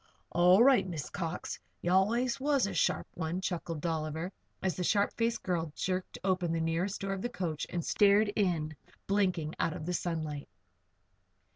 "All 0.31 0.63
right, 0.63 0.87
Miss 0.87 1.11
Cox. 1.11 1.59
Ye 1.79 1.91
allus 1.91 2.39
was 2.39 2.65
a 2.65 2.73
sharp 2.73 3.05
one," 3.13 3.39
chuckled 3.39 3.81
Dolliver, 3.81 4.31
as 4.63 4.75
the 4.75 4.83
sharp 4.83 5.13
faced 5.13 5.43
girl 5.43 5.71
jerked 5.75 6.17
open 6.23 6.51
the 6.51 6.59
nearest 6.59 7.01
door 7.01 7.13
of 7.13 7.21
the 7.21 7.29
coach 7.29 7.67
and 7.69 7.85
stared 7.85 8.29
in, 8.35 8.75
blinking, 9.05 9.53
out 9.59 9.73
of 9.73 9.85
the 9.85 9.93
sunlight. 9.93 10.49